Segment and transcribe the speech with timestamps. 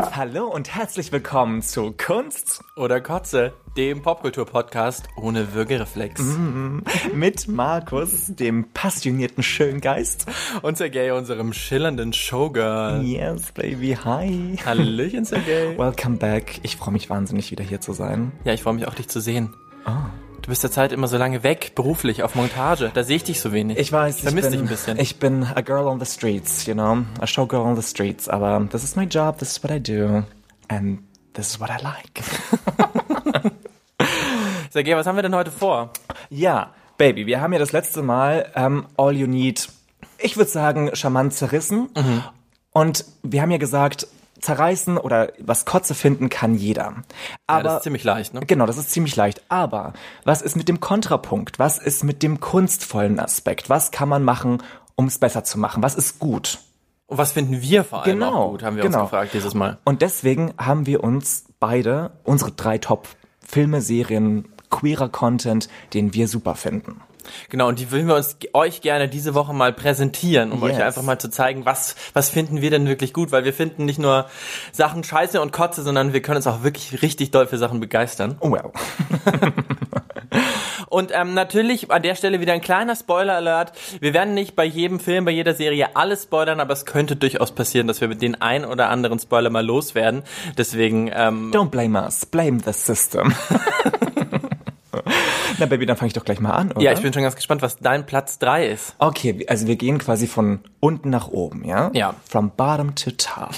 [0.00, 6.22] Hallo und herzlich willkommen zu Kunst oder Kotze, dem Popkultur-Podcast ohne Würgereflex.
[7.14, 10.26] mit Markus, dem passionierten Schöngeist.
[10.62, 13.02] Und Sergej, unserem schillernden Showgirl.
[13.02, 14.56] Yes, baby, hi.
[14.64, 15.76] Hallöchen, Sergej.
[15.76, 16.60] Welcome back.
[16.62, 18.30] Ich freue mich wahnsinnig, wieder hier zu sein.
[18.44, 19.52] Ja, ich freue mich auch, dich zu sehen.
[20.48, 22.90] Du bist derzeit immer so lange weg, beruflich, auf Montage.
[22.94, 23.76] Da sehe ich dich so wenig.
[23.76, 24.98] Ich weiß, ich Vermisst bin, dich ein bisschen.
[24.98, 28.30] Ich bin a girl on the streets, you know, a showgirl on the streets.
[28.30, 30.24] Aber this is my job, this is what I do,
[30.68, 31.00] and
[31.34, 32.22] this is what I like.
[34.72, 35.90] Sergej, was haben wir denn heute vor?
[36.30, 39.68] Ja, Baby, wir haben ja das letzte Mal ähm, All You Need,
[40.16, 41.90] ich würde sagen, charmant zerrissen.
[42.72, 44.06] Und wir haben ja gesagt,
[44.40, 46.82] zerreißen oder was Kotze finden kann jeder.
[46.82, 46.94] Ja,
[47.46, 48.40] Aber das ist ziemlich leicht, ne?
[48.46, 49.42] Genau, das ist ziemlich leicht.
[49.48, 49.92] Aber
[50.24, 51.58] was ist mit dem Kontrapunkt?
[51.58, 53.68] Was ist mit dem kunstvollen Aspekt?
[53.70, 54.62] Was kann man machen,
[54.94, 55.82] um es besser zu machen?
[55.82, 56.58] Was ist gut?
[57.06, 59.00] Und was finden wir vor allem Genau, auch gut, haben wir genau.
[59.00, 59.78] uns gefragt dieses Mal.
[59.84, 66.54] Und deswegen haben wir uns beide unsere drei Top-Filme, Serien, queerer Content, den wir super
[66.54, 67.00] finden.
[67.48, 70.76] Genau, und die würden wir uns euch gerne diese Woche mal präsentieren, um Yes.
[70.76, 73.84] euch einfach mal zu zeigen, was, was finden wir denn wirklich gut, weil wir finden
[73.84, 74.26] nicht nur
[74.72, 78.36] Sachen scheiße und kotze, sondern wir können uns auch wirklich richtig doll für Sachen begeistern.
[78.40, 78.70] Oh well.
[80.88, 83.72] Und ähm, natürlich an der Stelle wieder ein kleiner Spoiler-Alert.
[84.00, 87.52] Wir werden nicht bei jedem Film, bei jeder Serie alles spoilern, aber es könnte durchaus
[87.52, 90.22] passieren, dass wir mit den ein oder anderen Spoiler mal loswerden.
[90.56, 93.34] Deswegen, ähm, Don't blame us, blame the system.
[95.58, 96.80] Na, Baby, dann fange ich doch gleich mal an, oder?
[96.80, 98.94] ja, ich bin schon ganz gespannt, was dein Platz drei ist.
[98.98, 101.90] Okay, also wir gehen quasi von unten nach oben, ja?
[101.94, 102.14] Ja.
[102.28, 103.50] From bottom to top.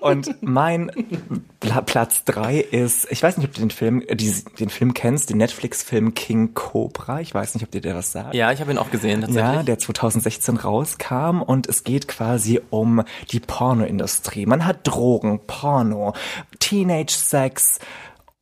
[0.00, 0.90] Und mein
[1.60, 4.92] Pla Platz drei ist, ich weiß nicht, ob du den Film, äh, die, den Film
[4.92, 7.20] kennst, den Netflix-Film King Cobra.
[7.20, 8.34] Ich weiß nicht, ob dir der was sagt.
[8.34, 9.54] Ja, ich habe ihn auch gesehen tatsächlich.
[9.54, 14.44] Ja, der 2016 rauskam und es geht quasi um die Pornoindustrie.
[14.44, 16.12] Man hat Drogen, Porno,
[16.60, 17.78] Teenage-Sex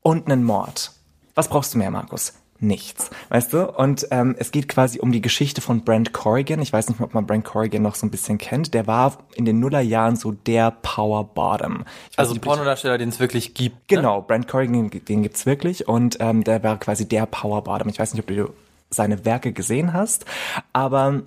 [0.03, 0.93] und einen Mord.
[1.35, 2.35] Was brauchst du mehr, Markus?
[2.63, 3.69] Nichts, weißt du?
[3.69, 6.63] Und ähm, es geht quasi um die Geschichte von Brent Corrigan.
[6.63, 8.73] Ich weiß nicht, ob man Brent Corrigan noch so ein bisschen kennt.
[8.73, 11.85] Der war in den Nullerjahren so der Power Bottom.
[12.17, 13.91] Also ob Pornodarsteller, den es wirklich gibt.
[13.91, 13.97] Ne?
[13.97, 17.89] Genau, Brent Corrigan, den gibt's wirklich und ähm, der war quasi der Power Bottom.
[17.89, 18.53] Ich weiß nicht, ob du
[18.91, 20.25] seine Werke gesehen hast,
[20.73, 21.23] aber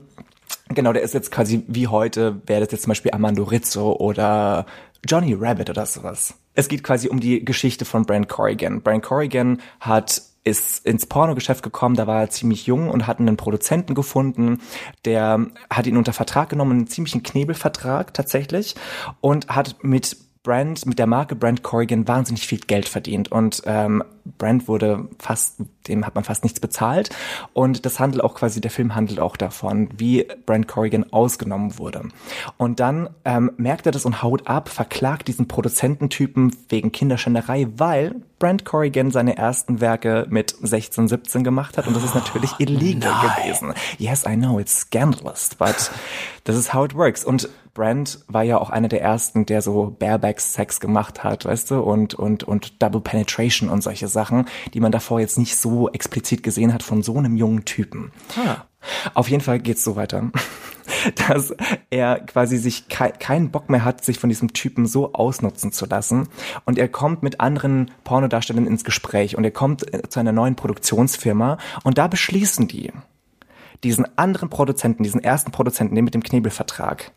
[0.70, 4.66] genau, der ist jetzt quasi wie heute, wäre das jetzt zum Beispiel Armando Rizzo oder
[5.06, 6.36] Johnny Rabbit oder sowas.
[6.54, 8.82] Es geht quasi um die Geschichte von Brent Corrigan.
[8.82, 13.36] Brent Corrigan hat ist ins Pornogeschäft gekommen, da war er ziemlich jung und hat einen
[13.36, 14.62] Produzenten gefunden,
[15.04, 18.76] der hat ihn unter Vertrag genommen, einen ziemlichen Knebelvertrag tatsächlich
[19.22, 24.04] und hat mit Brand, mit der Marke Brand Corrigan wahnsinnig viel Geld verdient und ähm,
[24.38, 25.58] Brand wurde fast,
[25.88, 27.10] dem hat man fast nichts bezahlt
[27.54, 32.04] und das handelt auch quasi, der Film handelt auch davon, wie Brand Corrigan ausgenommen wurde.
[32.58, 38.16] Und dann ähm, merkt er das und haut ab, verklagt diesen Produzententypen wegen Kinderschänderei, weil
[38.38, 43.14] Brand Corrigan seine ersten Werke mit 16, 17 gemacht hat und das ist natürlich illegal
[43.38, 43.74] gewesen.
[43.98, 45.92] Yes, I know, it's scandalous, but
[46.44, 47.26] this is how it works.
[47.26, 51.82] Und Brand war ja auch einer der ersten, der so Bareback-Sex gemacht hat, weißt du,
[51.82, 56.42] und, und, und Double Penetration und solche Sachen, die man davor jetzt nicht so explizit
[56.42, 58.12] gesehen hat von so einem jungen Typen.
[59.14, 60.32] Auf jeden Fall geht's so weiter,
[61.28, 61.54] dass
[61.90, 65.86] er quasi sich kei keinen Bock mehr hat, sich von diesem Typen so ausnutzen zu
[65.86, 66.30] lassen.
[66.64, 70.56] Und er kommt mit anderen Pornodarstellern ins Gespräch und er kommt äh, zu einer neuen
[70.56, 72.94] Produktionsfirma und da beschließen die,
[73.84, 77.12] diesen anderen Produzenten, diesen ersten Produzenten, den mit dem Knebelvertrag,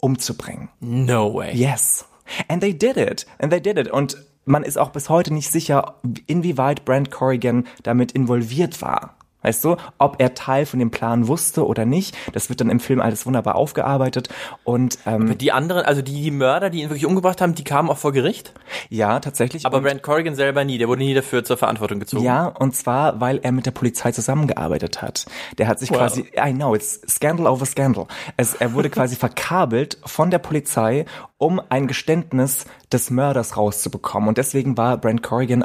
[0.00, 0.68] umzubringen.
[0.80, 1.54] No way.
[1.54, 2.06] Yes.
[2.48, 3.26] And they did it.
[3.38, 3.90] And they did it.
[3.90, 9.17] Und man ist auch bis heute nicht sicher, inwieweit Brent Corrigan damit involviert war.
[9.48, 12.80] Weißt du, ob er Teil von dem Plan wusste oder nicht, das wird dann im
[12.80, 14.28] Film alles wunderbar aufgearbeitet.
[14.62, 17.88] Und ähm, Die anderen, also die, die Mörder, die ihn wirklich umgebracht haben, die kamen
[17.88, 18.52] auch vor Gericht.
[18.90, 19.64] ja, tatsächlich.
[19.64, 22.22] Aber und, Brent Corrigan selber nie, der wurde nie dafür zur Verantwortung gezogen.
[22.22, 25.24] ja, und zwar, weil er mit der Polizei zusammengearbeitet hat.
[25.56, 25.96] Der hat sich Wow.
[25.96, 28.06] quasi, I know, it's scandal over scandal.
[28.36, 29.16] Es, er wurde quasi
[29.48, 31.06] verkabelt von der Polizei,
[31.38, 34.28] um ein Geständnis des Mörders rauszubekommen.
[34.28, 35.64] Und deswegen war Brent Corrigan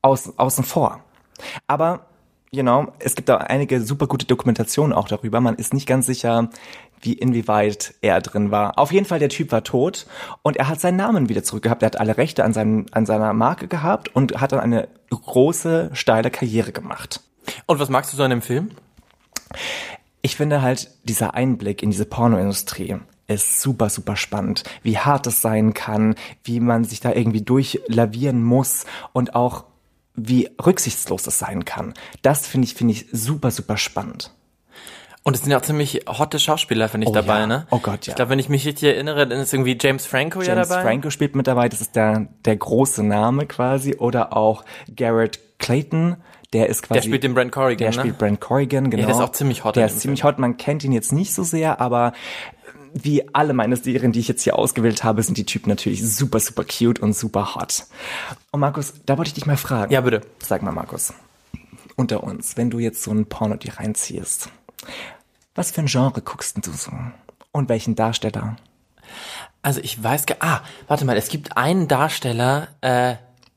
[0.00, 1.00] aus, außen vor.
[1.66, 2.06] Aber,
[2.52, 5.40] you know, es gibt da einige super gute Dokumentationen auch darüber.
[5.40, 6.50] Man ist nicht ganz sicher,
[7.00, 8.78] wie inwieweit er drin war.
[8.78, 10.06] Auf jeden Fall, der Typ war tot
[10.42, 11.82] und er hat seinen Namen wieder zurückgehabt.
[11.82, 15.90] Er hat alle Rechte an, seinem, an seiner Marke gehabt und hat dann eine große,
[15.92, 17.20] steile Karriere gemacht.
[17.66, 18.72] Und was magst du so an dem Film?
[20.22, 22.96] Ich finde halt, dieser Einblick in diese Pornoindustrie
[23.28, 24.64] ist super, super spannend.
[24.82, 29.64] Wie hart es sein kann, wie man sich da irgendwie durchlavieren muss und auch
[30.14, 31.94] wie rücksichtslos es sein kann.
[32.22, 34.32] Das finde ich, finde ich super, super spannend.
[35.22, 37.46] Und es sind ja auch ziemlich hotte Schauspieler, finde ich, Oh dabei, ja.
[37.46, 37.66] ne?
[37.70, 38.12] Oh Gott, ja.
[38.12, 40.82] Ich glaube, wenn ich mich richtig erinnere, dann ist irgendwie James Franco ja James dabei.
[40.82, 43.96] Franco spielt mit dabei, das ist der, der große Name quasi.
[43.96, 44.64] Oder auch
[44.96, 46.16] Garrett Clayton,
[46.54, 47.00] der ist quasi...
[47.00, 48.00] Der spielt den Brent Corrigan, Der ne?
[48.00, 49.06] spielt Brent Corrigan, genau.
[49.06, 51.42] der ist auch ziemlich hot Der ist ziemlich hot, man kennt ihn jetzt nicht so
[51.42, 52.14] sehr, aber
[52.94, 56.40] wie alle meine Serien, die ich jetzt hier ausgewählt habe, sind die Typen natürlich super,
[56.40, 57.86] super cute und super hot.
[58.50, 59.92] Und Markus, da wollte ich dich mal fragen.
[59.92, 60.22] Ja, bitte.
[60.42, 61.12] Sag mal, Markus,
[61.96, 64.48] unter uns, wenn du jetzt so ein Porno dir reinziehst,
[65.54, 66.92] was für ein Genre guckst denn du so?
[67.52, 68.56] Und welchen Darsteller?
[69.62, 73.16] Also ich weiß gar, ah, warte mal, es gibt einen Darsteller, äh,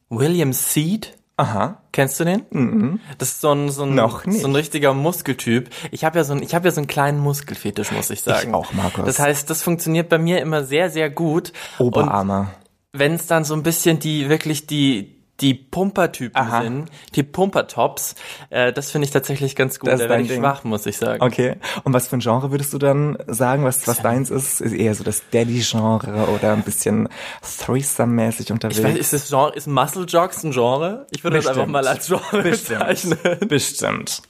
[0.09, 1.17] William Seed.
[1.35, 1.81] Aha.
[1.91, 2.99] Kennst du den?
[3.17, 4.41] Das ist so ein, so ein, Noch nicht.
[4.41, 5.69] so ein richtiger Muskeltyp.
[5.91, 8.53] Ich habe ja so ein, ich habe ja so einen kleinen Muskelfetisch, muss ich sagen.
[8.53, 9.05] auch, Markus.
[9.05, 11.51] Das heißt, das funktioniert bei mir immer sehr, sehr gut.
[11.79, 12.49] Und Oberarme.
[12.91, 16.61] wenn es dann so ein bisschen die, wirklich die, die Pumpertypen Aha.
[16.61, 18.15] sind, die Pumpertops,
[18.49, 19.89] äh, das finde ich tatsächlich ganz gut.
[19.89, 20.39] Das ist da werde ich Ding.
[20.39, 21.21] schwach, muss ich sagen.
[21.21, 21.57] Okay.
[21.83, 24.61] Und was für ein Genre würdest du dann sagen, was, was deins ist?
[24.61, 27.09] Ist eher so das Daddy-Genre oder ein bisschen
[27.41, 28.79] Threesome-mäßig unterwegs?
[28.79, 31.07] Ich weiß, ist das Genre, ist Muscle Jogs ein Genre?
[31.11, 31.73] Ich würde das einfach Bestimmt.
[31.73, 33.19] mal als Genre bezeichnen.
[33.47, 34.21] Bestimmt.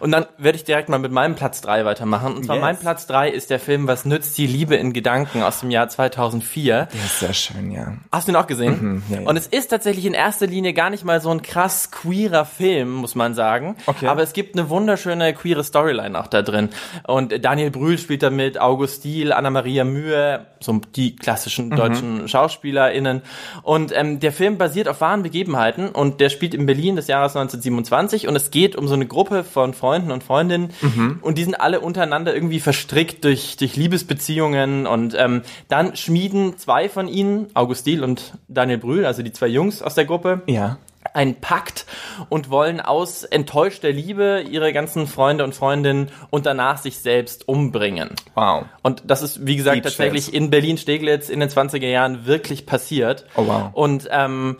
[0.00, 2.34] Und dann werde ich direkt mal mit meinem Platz drei weitermachen.
[2.36, 2.62] Und zwar Yes.
[2.62, 5.88] mein Platz drei ist der Film Was nützt die Liebe in Gedanken aus dem Jahr
[5.88, 6.74] 2004.
[6.74, 7.94] Ja, sehr schön, ja.
[8.12, 9.02] Hast du ihn auch gesehen?
[9.10, 9.28] ja, ja.
[9.28, 12.92] Und es ist tatsächlich in erster Linie gar nicht mal so ein krass queerer Film,
[12.92, 13.76] muss man sagen.
[13.86, 14.06] Okay.
[14.06, 16.70] Aber es gibt eine wunderschöne queere Storyline auch da drin.
[17.06, 21.76] Und Daniel Brühl spielt da mit, August Diel, Anna-Maria Mühe, so die klassischen Mhm.
[21.76, 23.22] deutschen SchauspielerInnen.
[23.62, 27.36] Und ähm, der Film basiert auf wahren Begebenheiten und der spielt in Berlin des Jahres
[27.36, 31.18] 1927 und es geht um so eine Gruppe von Freunden und Freundinnen Mhm.
[31.22, 36.88] und die sind alle untereinander irgendwie verstrickt durch, durch Liebesbeziehungen und ähm, dann schmieden zwei
[36.88, 40.78] von ihnen, August Diel und Daniel Brühl, also die zwei Jungs aus der Gruppe, Ja.
[41.14, 41.86] einen Pakt
[42.28, 48.10] und wollen aus enttäuschter Liebe ihre ganzen Freunde und Freundinnen und danach sich selbst umbringen.
[48.34, 48.64] Wow.
[48.82, 50.34] Und das ist, wie gesagt, Deep tatsächlich shit.
[50.34, 53.24] in Berlin-Steglitz in den 20er Jahren wirklich passiert.
[53.36, 53.70] Oh, wow.
[53.72, 54.56] Und ähm,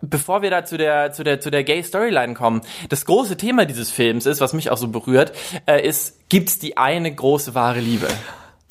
[0.00, 3.90] bevor wir da zu der, zu der, zu der Gay-Storyline kommen, das große Thema dieses
[3.90, 5.32] Films ist, was mich auch so berührt,
[5.66, 8.08] äh, ist, gibt's die eine große wahre Liebe?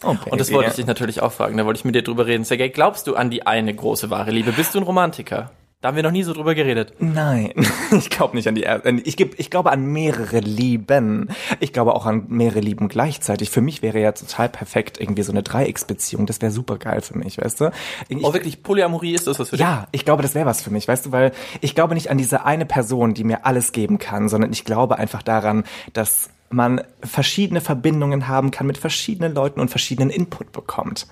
[0.04, 2.28] Oh, Und das wollte ich dich natürlich auch fragen, da wollte ich mit dir drüber
[2.28, 2.44] reden.
[2.44, 4.52] Sergej, glaubst du an die eine große wahre Liebe?
[4.52, 5.52] Bist du ein Romantiker?
[5.80, 6.94] Da haben wir noch nie so drüber geredet.
[6.98, 7.54] Nein,
[7.92, 8.90] ich glaube nicht an die erste.
[9.04, 11.30] Ich, ich glaube an mehrere Lieben.
[11.60, 13.52] Ich glaube auch an mehrere Lieben gleichzeitig.
[13.52, 16.26] Für mich wäre ja total perfekt irgendwie so eine Dreiecksbeziehung.
[16.26, 17.72] Das wäre super geil für mich, weißt du?
[18.10, 19.62] Ich, Oh, wirklich, Polyamorie ist das was für dich?
[19.64, 21.32] ja, ich glaube, das wäre was für mich, weißt du, weil
[21.62, 24.98] ich glaube nicht an diese eine Person, die mir alles geben kann, sondern ich glaube
[24.98, 25.64] einfach daran,
[25.94, 31.06] dass man verschiedene Verbindungen haben kann mit verschiedenen Leuten und verschiedenen Input bekommt.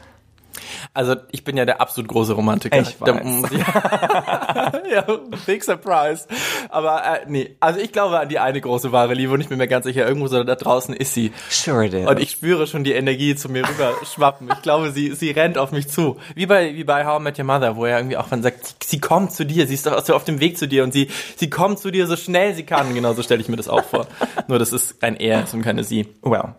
[0.93, 2.79] Also ich bin ja der absolut große Romantiker.
[2.79, 3.51] Ich weiß.
[3.51, 3.59] ich-
[4.91, 5.05] ja,
[5.45, 6.25] big surprise.
[6.69, 9.57] Aber äh, nee, also ich glaube an die eine große wahre Liebe und ich bin
[9.57, 11.31] mir ganz sicher, irgendwo so da draußen ist sie.
[11.49, 12.07] Sure it is.
[12.07, 14.49] Und ich spüre schon die Energie zu mir rüber schwappen.
[14.53, 16.17] Ich glaube, sie, sie rennt auf mich zu.
[16.35, 18.65] Wie bei, wie bei How I Met Your Mother, wo er irgendwie auch dann sagt,
[18.65, 20.91] sie, sie kommt zu dir, sie ist doch so auf dem Weg zu dir und
[20.93, 22.93] sie, sie kommt zu dir so schnell sie kann.
[22.93, 24.07] Genauso stelle ich mir das auch vor.
[24.47, 26.07] Nur das ist ein Er und keine Sie.
[26.21, 26.55] well,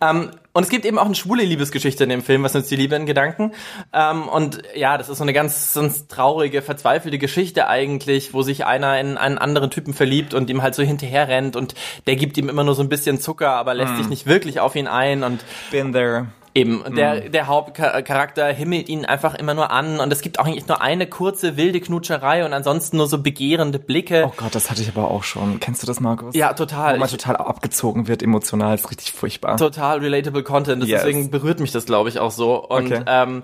[0.00, 2.76] Ähm, und es gibt eben auch eine schwule Liebesgeschichte in dem Film, was nützt die
[2.76, 3.52] Liebe in Gedanken.
[3.92, 8.66] Ähm, und ja, das ist so eine ganz, ganz traurige, verzweifelte Geschichte eigentlich, wo sich
[8.66, 11.74] einer in einen anderen Typen verliebt und ihm halt so hinterher rennt und
[12.06, 14.76] der gibt ihm immer nur so ein bisschen Zucker, aber lässt sich nicht wirklich auf
[14.76, 16.26] ihn ein und been there.
[16.54, 20.68] Eben, der, der Hauptcharakter himmelt ihn einfach immer nur an und es gibt auch eigentlich
[20.68, 24.24] nur eine kurze wilde Knutscherei und ansonsten nur so begehrende Blicke.
[24.28, 25.60] Oh Gott, das hatte ich aber auch schon.
[25.60, 26.34] Kennst du das, Markus?
[26.34, 26.94] Ja, total.
[26.94, 29.56] Wo man Ich- total abgezogen wird, emotional, ist richtig furchtbar.
[29.56, 30.82] total relatable Content.
[30.82, 31.02] Das Yes.
[31.02, 32.56] Deswegen berührt mich das, glaube ich, auch so.
[32.68, 33.02] Und Okay.
[33.06, 33.42] ähm,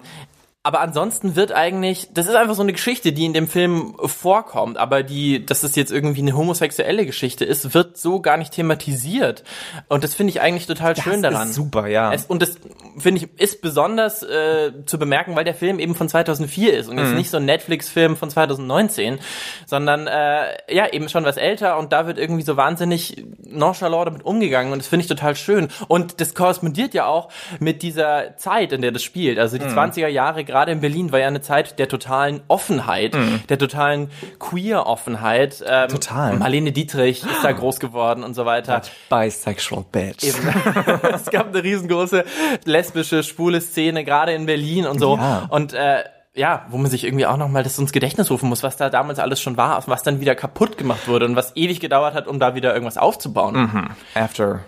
[0.65, 4.77] aber ansonsten wird eigentlich, das ist einfach so eine Geschichte, die in dem Film vorkommt,
[4.77, 9.45] aber die, dass es jetzt irgendwie eine homosexuelle Geschichte ist, wird so gar nicht thematisiert.
[9.89, 11.49] Und das finde ich eigentlich total schön das daran.
[11.49, 12.13] ist super, ja.
[12.13, 12.59] Es, und das
[12.99, 16.97] finde ich ist besonders äh, zu bemerken, weil der Film eben von 2004 ist und
[16.97, 17.03] Mhm.
[17.05, 19.21] jetzt nicht so ein Netflix-Film von 2019,
[19.65, 24.25] sondern äh, ja eben schon was älter und da wird irgendwie so wahnsinnig nonchalant damit
[24.25, 25.69] umgegangen und das finde ich total schön.
[25.87, 29.39] Und das korrespondiert ja auch mit dieser Zeit, in der das spielt.
[29.39, 29.79] Also die Mhm.
[29.79, 33.43] 20er Jahre gerade in Berlin war ja eine Zeit der totalen Offenheit, Mhm.
[33.49, 35.63] der totalen Queer-Offenheit.
[35.67, 36.37] Ähm, Total.
[36.37, 38.83] Marlene Dietrich ist da groß geworden und so weiter.
[39.09, 40.25] Bisexual bitch.
[41.15, 42.25] es gab eine riesengroße
[42.65, 45.17] lesbische, schwule Szene, gerade in Berlin und so.
[45.17, 45.47] Ja.
[45.51, 46.03] Und äh,
[46.35, 49.19] ja, wo man sich irgendwie auch nochmal das ins Gedächtnis rufen muss, was da damals
[49.19, 52.39] alles schon war, was dann wieder kaputt gemacht wurde und was ewig gedauert hat, um
[52.39, 53.89] da wieder irgendwas aufzubauen.
[54.15, 54.61] After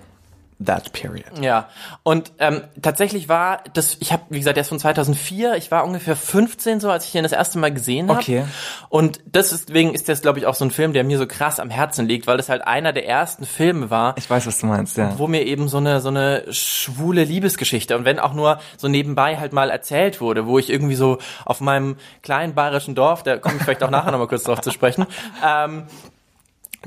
[0.64, 1.38] that period.
[1.40, 1.68] Ja,
[2.02, 5.84] und ähm, tatsächlich war das, ich habe, wie gesagt, der ist von 2004, ich war
[5.84, 8.20] ungefähr 15 so, als ich den das erste Mal gesehen habe.
[8.20, 8.44] Okay.
[8.88, 11.70] Und deswegen ist das, glaube ich, auch so ein Film, der mir so krass am
[11.70, 14.96] Herzen liegt, weil das halt einer der ersten Filme war, Ich weiß, was du meinst,
[14.96, 15.18] ja.
[15.18, 19.38] wo mir eben so eine so eine schwule Liebesgeschichte und wenn auch nur so nebenbei
[19.38, 23.56] halt mal erzählt wurde, wo ich irgendwie so auf meinem kleinen bayerischen Dorf, da komme
[23.56, 25.06] ich vielleicht auch nachher noch mal kurz drauf zu sprechen,
[25.46, 25.84] ähm,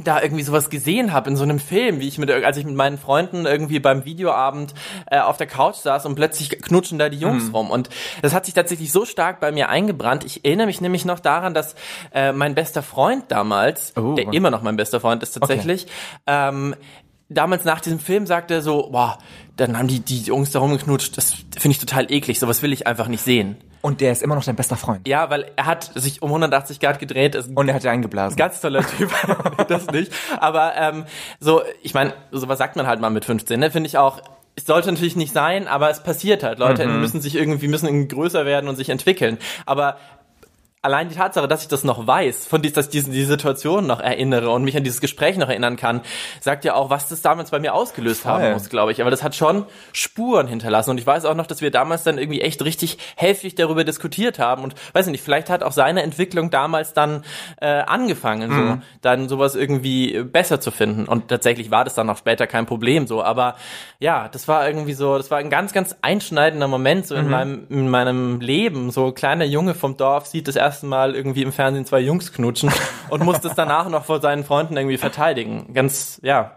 [0.03, 2.73] da irgendwie sowas gesehen habe in so einem Film, wie ich mit als ich mit
[2.73, 4.73] meinen Freunden irgendwie beim Videoabend
[5.11, 7.55] äh, auf der Couch saß und plötzlich knutschen da die Jungs Mhm.
[7.55, 7.89] rum und
[8.23, 10.23] das hat sich tatsächlich so stark bei mir eingebrannt.
[10.23, 11.75] Ich erinnere mich nämlich noch daran, dass
[12.11, 14.15] äh, mein bester Freund damals, Oh.
[14.15, 15.85] der immer noch mein bester Freund ist tatsächlich,
[16.25, 16.75] ähm,
[17.29, 19.19] damals nach diesem Film sagte so, boah,
[19.57, 22.87] dann haben die die Jungs da rumgeknutscht, das finde ich total eklig, sowas will ich
[22.87, 23.57] einfach nicht sehen.
[23.83, 25.05] Und der ist immer noch dein bester Freund.
[25.09, 28.37] Ja, weil er hat sich um 180 Grad gedreht, ist Und er hat dir eingeblasen.
[28.37, 29.11] Ganz toller Typ,
[29.67, 30.09] das nicht.
[30.39, 31.03] Aber ähm,
[31.41, 33.71] so, ich meine, sowas sagt man halt mal mit 15, ne?
[33.71, 34.21] Finde ich auch.
[34.55, 36.59] Es sollte natürlich nicht sein, aber es passiert halt.
[36.59, 39.37] Leute müssen sich irgendwie müssen irgendwie größer werden und sich entwickeln.
[39.65, 39.97] Aber
[40.83, 43.87] allein die Tatsache, dass ich das noch weiß, von dies, dass ich diese, die Situation
[43.87, 46.01] noch erinnere und mich an dieses Gespräch noch erinnern kann,
[46.41, 48.53] sagt ja auch, was das damals bei mir ausgelöst haben Voll.
[48.53, 49.01] muss, glaube ich.
[49.01, 50.91] Aber das hat schon Spuren hinterlassen.
[50.91, 54.39] Und ich weiß auch noch, dass wir damals dann irgendwie echt richtig heftig darüber diskutiert
[54.39, 54.63] haben.
[54.63, 57.23] Und weiß nicht, vielleicht hat auch seine Entwicklung damals dann
[57.61, 61.05] äh, angefangen, so dann sowas irgendwie besser zu finden.
[61.05, 63.23] Und tatsächlich war das dann auch später kein Problem so.
[63.23, 63.55] Aber
[64.03, 67.65] ja, das war irgendwie so, das war ein ganz, ganz einschneidender Moment so in meinem
[67.69, 68.91] in meinem Leben.
[68.91, 72.69] So kleiner Junge vom Dorf sieht das erste Mal irgendwie im Fernsehen zwei Jungs knutschen
[73.09, 75.73] und muss das danach noch vor seinen Freunden irgendwie verteidigen.
[75.73, 76.51] Ganz, ja.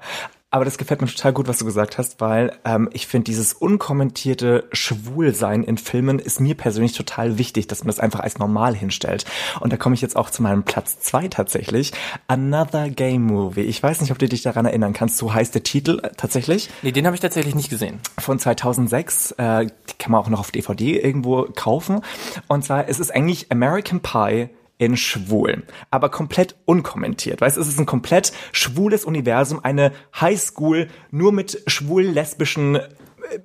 [0.56, 3.52] Aber das gefällt mir total gut, was du gesagt hast, weil ähm, ich finde, dieses
[3.52, 8.74] unkommentierte Schwulsein in Filmen ist mir persönlich total wichtig, dass man das einfach als normal
[8.74, 9.26] hinstellt.
[9.60, 11.92] Und da komme ich jetzt auch zu meinem Platz zwei tatsächlich.
[12.26, 13.64] Another Gay Movie.
[13.64, 15.18] Ich weiß nicht, ob du dich daran erinnern kannst.
[15.18, 16.70] So heißt der Titel äh, tatsächlich.
[16.80, 18.00] Nee, den habe ich tatsächlich nicht gesehen.
[18.18, 22.00] von 2006, äh, die kann man auch noch auf DVD irgendwo kaufen.
[22.48, 24.48] Und zwar, es ist eigentlich American Pie
[24.78, 27.40] in schwul, aber komplett unkommentiert.
[27.40, 32.88] Weißt, es ist ein komplett schwules Universum, eine Highschool nur mit schwul-lesbischen äh,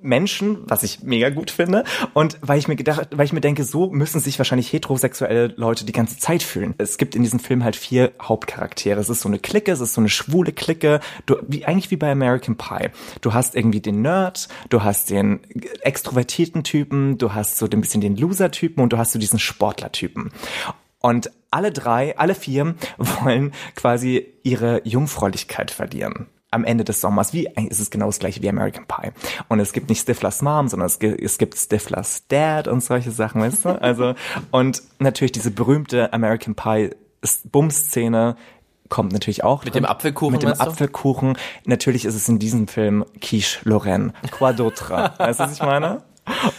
[0.02, 1.84] Menschen, was ich mega gut finde.
[2.12, 5.86] Und weil ich mir gedacht, weil ich mir denke, so müssen sich wahrscheinlich heterosexuelle Leute
[5.86, 6.74] die ganze Zeit fühlen.
[6.78, 9.00] Es gibt in diesem Film halt vier Hauptcharaktere.
[9.00, 11.96] Es ist so eine Clique, es ist so eine schwule Clique, du, wie, eigentlich wie
[11.96, 12.90] bei American Pie.
[13.22, 15.40] Du hast irgendwie den Nerd, du hast den
[15.80, 20.30] extrovertierten Typen, du hast so ein bisschen den Loser-Typen und du hast so diesen Sportler-Typen.
[21.02, 26.26] Und alle drei, alle vier wollen quasi ihre Jungfräulichkeit verlieren.
[26.50, 29.10] Am Ende des Sommers, wie eigentlich ist es genau das gleiche wie American Pie.
[29.48, 33.10] Und es gibt nicht Stiflers Mom, sondern es gibt, es gibt Stiflers Dad und solche
[33.10, 33.68] Sachen, weißt du?
[33.82, 34.14] Also,
[34.50, 36.90] und natürlich diese berühmte American Pie
[37.44, 38.36] Bums-Szene
[38.92, 39.64] kommt natürlich auch.
[39.64, 39.90] Mit dem drin.
[39.90, 40.66] Apfelkuchen, Mit dem meinst du?
[40.66, 41.38] Apfelkuchen.
[41.64, 44.12] Natürlich ist es in diesem Film Quiche Lorraine.
[44.32, 45.12] Quoi d'autre?
[45.18, 46.02] weißt du, was ich meine?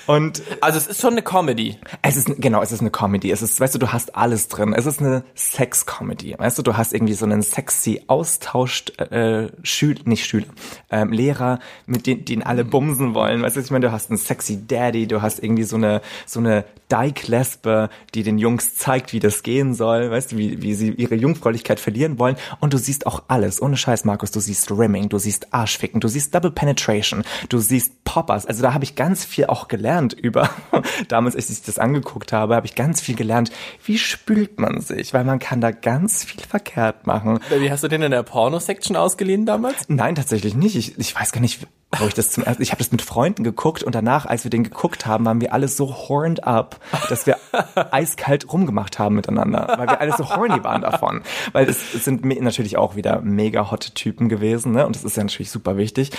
[0.08, 1.78] Und Also es ist schon eine Comedy.
[2.02, 3.32] es ist, genau, es ist eine Comedy.
[3.32, 4.74] Es ist, weißt du, du hast alles drin.
[4.74, 6.36] Es ist eine Sex-Comedy.
[6.38, 10.48] Weißt du, du hast irgendwie so einen sexy Austausch, äh, Schüler, nicht Schüler,
[10.92, 13.42] ähm, Lehrer, mit denen, den alle bumsen wollen.
[13.42, 16.40] Weißt du, ich meine, du hast einen sexy Daddy, du hast irgendwie so eine, so
[16.40, 20.12] eine Dyke-Lesbe, die den Jungs zeigt, wie das gehen soll.
[20.12, 22.36] Weißt du, wie, wie sie ihre Jungfräulichkeit verlieren wollen.
[22.60, 23.62] Und du siehst auch alles.
[23.62, 24.32] Ohne Scheiß, Markus.
[24.32, 28.46] Du siehst Rimming, du siehst Arschficken, du siehst Double Penetration, du siehst Poppers.
[28.46, 30.50] Also da habe ich ganz viel auch gelernt über,
[31.08, 33.52] damals, als ich das angeguckt habe, habe ich ganz viel gelernt,
[33.86, 37.40] wie spült man sich, weil man kann da ganz viel verkehrt machen.
[37.50, 39.86] Wie hast du den in der Porno-Section ausgeliehen damals?
[39.88, 40.76] Nein, tatsächlich nicht.
[40.76, 41.68] Ich, ich weiß gar nicht,
[42.00, 44.50] wo ich das zum ersten, ich habe das mit Freunden geguckt und danach, als wir
[44.50, 46.80] den geguckt haben, waren wir alle so horned up,
[47.10, 47.38] dass wir
[47.92, 51.22] eiskalt rumgemacht haben miteinander, weil wir alle so horny waren davon.
[51.52, 54.86] Weil es, es sind natürlich auch wieder mega hotte Typen gewesen, ne?
[54.86, 56.12] Und das ist ja natürlich super wichtig.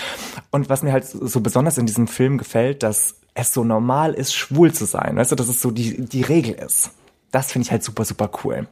[0.51, 4.33] Und was mir halt so besonders in diesem Film gefällt, dass es so normal ist,
[4.33, 5.17] schwul zu sein.
[5.17, 6.91] Weißt du, dass es so die, die Regel ist.
[7.31, 8.67] Das finde ich halt super, super cool.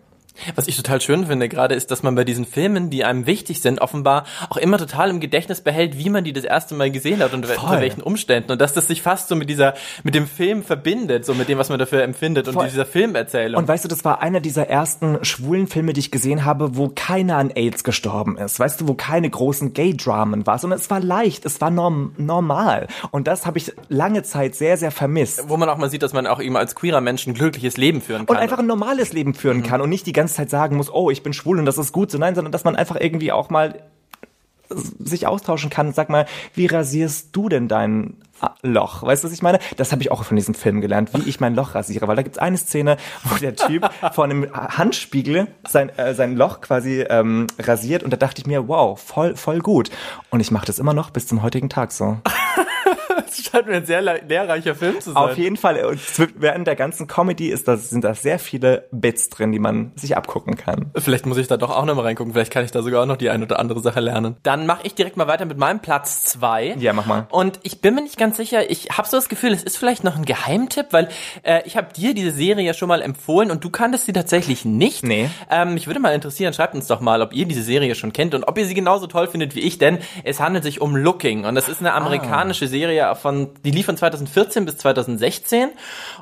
[0.56, 3.62] Was ich total schön finde gerade, ist, dass man bei diesen Filmen, die einem wichtig
[3.62, 7.20] sind, offenbar auch immer total im Gedächtnis behält, wie man die das erste Mal gesehen
[7.22, 8.52] hat und unter welchen Umständen.
[8.52, 9.74] Und dass das sich fast so mit dieser,
[10.04, 12.68] mit dem Film verbindet, so mit dem, was man dafür empfindet und Voll.
[12.68, 13.62] dieser Filmerzählung.
[13.62, 16.90] Und weißt du, das war einer dieser ersten schwulen Filme, die ich gesehen habe, wo
[16.90, 18.60] keiner an AIDS gestorben ist.
[18.60, 22.88] Weißt du, wo keine großen Gay-Dramen war, sondern es war leicht, es war norm normal.
[23.12, 25.48] Und das habe ich lange Zeit sehr, sehr vermisst.
[25.48, 28.02] wo man auch mal sieht, dass man auch eben als queerer Mensch ein glückliches Leben
[28.02, 28.36] führen kann.
[28.36, 31.10] Und einfach ein normales Leben führen kann und nicht die ganze Zeit sagen muss, oh,
[31.10, 33.50] ich bin schwul und das ist gut, so nein, sondern dass man einfach irgendwie auch
[33.50, 33.82] mal
[34.70, 35.94] sich austauschen kann.
[35.94, 38.18] Sag mal, wie rasierst du denn deinen
[38.62, 39.04] Loch.
[39.04, 39.60] Weißt du, was ich meine?
[39.78, 42.08] Das habe ich auch von diesem Film gelernt, wie ich mein Loch rasiere.
[42.08, 46.62] Weil da gibt's eine Szene, wo der Typ vor einem Handspiegel sein, äh, sein Loch
[46.62, 49.90] quasi ähm, rasiert und da dachte ich mir, wow, voll, voll gut.
[50.30, 52.18] Und ich mache das immer noch bis zum heutigen Tag so.
[53.36, 55.18] Das scheint mir ein sehr lehrreicher Film zu sein.
[55.18, 55.84] Auf jeden Fall.
[55.86, 56.00] Und
[56.36, 60.16] während der ganzen Comedy ist das, sind da sehr viele Bits drin, die man sich
[60.16, 60.92] abgucken kann.
[60.96, 62.34] Vielleicht muss ich da doch auch noch mal reingucken.
[62.34, 64.38] Vielleicht kann ich da sogar auch noch die eine oder andere Sache lernen.
[64.44, 66.76] Dann mache ich direkt mal weiter mit meinem Platz zwei.
[66.78, 67.28] Ja, mach mal.
[67.32, 68.70] Und ich bin mir nicht ganz sicher.
[68.70, 71.10] Ich habe so das Gefühl, es ist vielleicht noch ein Geheimtipp, weil
[71.42, 74.66] äh, ich habe dir diese Serie ja schon mal empfohlen und du kanntest sie tatsächlich
[74.66, 75.04] nicht.
[75.04, 75.30] Nee.
[75.50, 78.36] Ähm, mich würde mal interessieren, schreibt uns doch mal, ob ihr diese Serie schon kennt
[78.36, 81.46] und ob ihr sie genauso toll findet wie ich, denn es handelt sich um Looking
[81.46, 82.70] und das ist eine amerikanische ah.
[82.70, 85.72] Serie von, die lief von 2014 bis 2016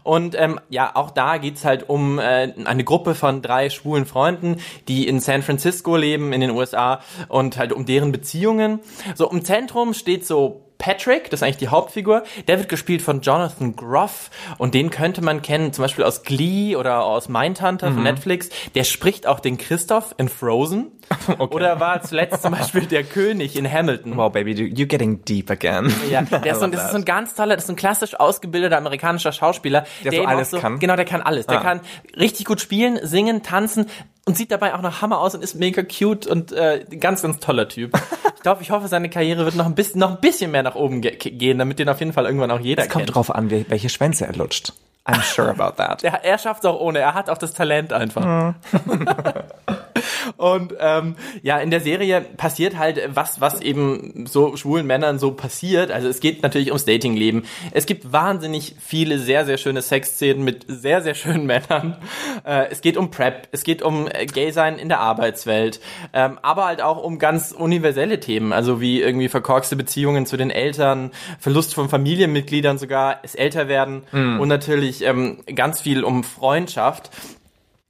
[0.04, 4.58] und ähm, ja, auch da geht's halt um äh, eine Gruppe von drei schwulen Freunden,
[4.88, 8.80] die in San Francisco leben, in den USA und halt um deren Beziehungen.
[9.16, 13.22] So im Zentrum steht so Patrick, das ist eigentlich die Hauptfigur, der wird gespielt von
[13.22, 17.94] Jonathan Groff und den könnte man kennen, zum Beispiel aus Glee oder aus Mindhunter mhm.
[17.94, 18.50] von Netflix.
[18.74, 20.92] Der spricht auch den Christoph in Frozen.
[21.28, 21.56] Okay.
[21.56, 24.16] Oder war zuletzt zum Beispiel der König in Hamilton.
[24.16, 25.94] Wow, baby, you're getting deep again.
[26.10, 28.78] Ja, der ist so, das ist so ein ganz toller, das ist ein klassisch ausgebildeter
[28.78, 29.86] amerikanischer Schauspieler.
[30.04, 30.80] Der, der so alles so, kann?
[30.80, 31.48] Genau, der kann alles.
[31.48, 31.64] Der ah.
[31.64, 31.82] kann
[32.18, 33.88] richtig gut spielen, singen, tanzen
[34.32, 37.40] und sieht dabei auch noch Hammer aus und ist mega cute und äh, ganz, ganz
[37.40, 37.94] toller Typ.
[38.34, 40.74] Ich glaube, ich hoffe, seine Karriere wird noch ein bisschen, noch ein bisschen mehr nach
[40.74, 43.06] oben ge gehen, damit den auf jeden Fall irgendwann auch jeder es kennt.
[43.06, 44.74] kommt drauf an, welche Schwänze er lutscht.
[45.06, 46.04] I'm sure about that.
[46.04, 46.98] Er, er schafft es auch ohne.
[46.98, 48.56] Er hat auch das Talent einfach.
[50.38, 55.32] Und ähm, ja, in der Serie passiert halt was, was eben so schwulen Männern so
[55.32, 55.92] passiert.
[55.92, 57.46] Also es geht natürlich ums Datingleben.
[57.72, 61.98] Es gibt wahnsinnig viele sehr, sehr schöne Sexszenen mit sehr, sehr schönen Männern.
[62.46, 65.80] Äh, es geht um Prep, es geht um äh, Gay-Sein in der Arbeitswelt,
[66.14, 70.50] ähm, aber halt auch um ganz universelle Themen, also wie irgendwie verkorkste Beziehungen zu den
[70.50, 74.40] Eltern, Verlust von Familienmitgliedern sogar, es älter werden mhm.
[74.40, 77.12] und natürlich ähm, ganz viel um Freundschaft.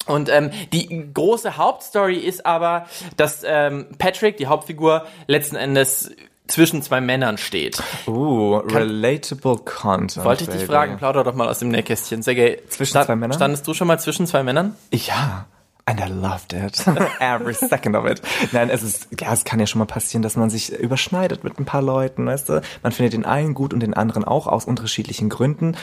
[0.05, 6.11] Und ähm, die große Hauptstory ist aber, dass ähm, Patrick, die Hauptfigur, letzten Endes
[6.47, 7.81] zwischen zwei Männern steht.
[8.07, 10.23] Uh, relatable Content.
[10.25, 10.71] Wollte ich dich baby.
[10.71, 12.21] fragen, plauder doch mal aus dem Nähkästchen.
[12.21, 13.35] Sergej, zwischen stand, zwei Männern?
[13.35, 14.75] Standest du schon mal zwischen zwei Männern?
[14.91, 15.45] Ja.
[15.85, 16.85] And I loved it.
[17.19, 18.21] Every second of it.
[18.51, 21.59] Nein, es ist, ja, es kann ja schon mal passieren, dass man sich überschneidet mit
[21.59, 22.61] ein paar Leuten, weißt du?
[22.83, 25.75] Man findet den einen gut und den anderen auch aus unterschiedlichen Gründen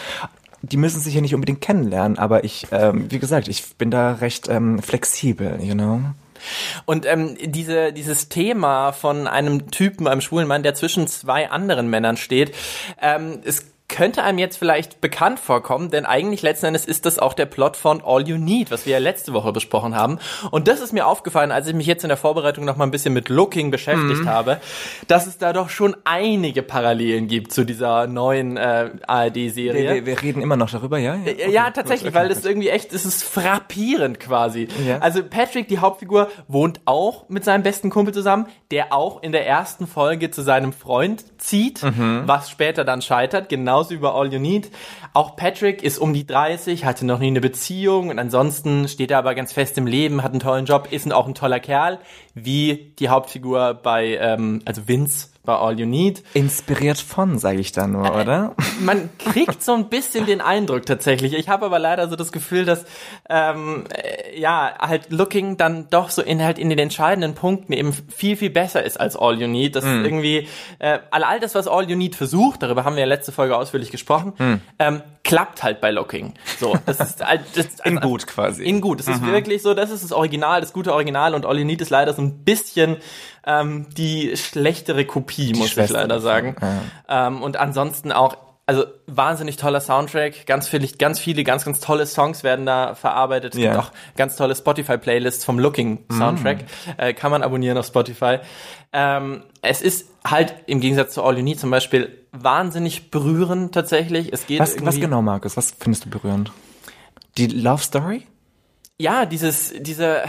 [0.63, 4.15] die müssen sich ja nicht unbedingt kennenlernen, aber ich, ähm, wie gesagt, ich bin da
[4.15, 6.01] recht ähm, flexibel, you know.
[6.85, 11.91] Und ähm, diese, dieses Thema von einem Typen, einem schwulen Mann, der zwischen zwei anderen
[11.91, 12.55] Männern steht,
[13.01, 17.33] ähm, ist könnte einem jetzt vielleicht bekannt vorkommen, denn eigentlich letzten Endes ist das auch
[17.33, 20.19] der Plot von All You Need, was wir ja letzte Woche besprochen haben.
[20.51, 22.91] Und das ist mir aufgefallen, als ich mich jetzt in der Vorbereitung noch mal ein
[22.91, 24.29] bisschen mit Looking beschäftigt mhm.
[24.29, 24.61] habe,
[25.07, 29.95] dass es da doch schon einige Parallelen gibt zu dieser neuen äh, ARD-Serie.
[29.95, 31.15] Wir, wir, reden immer noch darüber, ja?
[31.15, 31.51] Ja, äh, okay.
[31.51, 34.69] ja tatsächlich, weil das irgendwie echt, es ist frappierend quasi.
[34.87, 34.99] Ja.
[34.99, 39.47] Also Patrick, die Hauptfigur, wohnt auch mit seinem besten Kumpel zusammen, der auch in der
[39.47, 42.25] ersten Folge zu seinem Freund zieht, mhm.
[42.27, 43.49] was später dann scheitert,
[43.79, 44.71] genauso über All You Need.
[45.15, 49.19] Auch Patrick ist um die 30, hatte noch nie eine Beziehung und ansonsten steht er
[49.19, 52.01] aber ganz fest im Leben, hat einen tollen Job, ist auch ein toller Kerl,
[52.35, 56.23] wie die Hauptfigur bei, ähm, also Vince bei All You Need.
[56.35, 58.55] Inspiriert von, sage ich da nur, äh, oder?
[58.81, 61.33] Man kriegt so ein bisschen den Eindruck tatsächlich.
[61.33, 62.85] Ich habe aber leider so das Gefühl, dass
[63.31, 67.93] ähm, äh, ja halt Looking dann doch so in halt in den entscheidenden Punkten eben
[67.93, 69.75] viel viel besser ist als All You Need.
[69.77, 69.89] Das mm.
[69.89, 70.49] ist irgendwie
[70.81, 72.63] äh, all das, was All You Need versucht.
[72.63, 74.35] Darüber haben wir ja letzte Folge ausführlich gesprochen.
[74.39, 74.55] Mm.
[74.79, 76.35] Ähm, klappt halt bei Looking.
[76.59, 78.65] So, das ist, das ist in also, gut quasi.
[78.65, 79.01] In gut.
[79.01, 79.13] Das mhm.
[79.15, 79.75] ist wirklich so.
[79.75, 82.45] Das ist das Original, das gute Original und All You Need ist leider so ein
[82.45, 82.97] bisschen
[83.47, 86.57] ähm, die schlechtere Kopie, die muss ich leider sagen.
[87.09, 87.27] Ja.
[87.29, 88.37] Ähm, und ansonsten auch
[88.69, 93.55] also wahnsinnig toller Soundtrack, ganz viele, ganz viele, ganz, ganz tolle Songs werden da verarbeitet.
[93.55, 93.73] Es yeah.
[93.73, 96.59] gibt auch ganz tolle Spotify-Playlists vom Looking Soundtrack.
[96.59, 97.01] Mm.
[97.01, 98.41] Äh, kann man abonnieren auf Spotify.
[98.93, 104.35] Ähm, es ist halt im Gegensatz zu All You Need zum Beispiel wahnsinnig berührend tatsächlich.
[104.35, 105.57] Es geht was, was genau, Markus?
[105.57, 106.53] Was findest du berührend?
[107.39, 108.27] Die Love Story?
[109.01, 110.25] Ja, dieses, diese,